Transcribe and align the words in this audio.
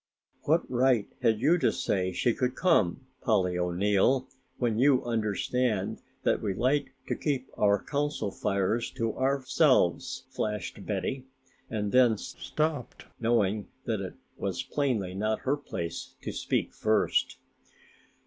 "What 0.45 0.63
right 0.67 1.07
had 1.21 1.39
you 1.39 1.59
to 1.59 1.71
say 1.71 2.11
she 2.11 2.33
could 2.33 2.55
come, 2.55 3.05
Polly 3.21 3.55
O'Neill, 3.55 4.27
when 4.57 4.79
you 4.79 5.05
understand 5.05 6.01
that 6.23 6.41
we 6.41 6.55
like 6.55 6.95
to 7.07 7.15
keep 7.15 7.51
our 7.55 7.83
Council 7.83 8.31
Fires 8.31 8.89
to 8.97 9.15
ourselves?" 9.15 10.23
flashed 10.31 10.87
Betty, 10.87 11.27
and 11.69 11.91
then 11.91 12.17
stopped, 12.17 13.05
knowing 13.19 13.67
that 13.85 14.01
it 14.01 14.15
was 14.37 14.63
plainly 14.63 15.13
not 15.13 15.41
her 15.41 15.55
place 15.55 16.15
to 16.23 16.31
speak 16.31 16.73
first. 16.73 17.37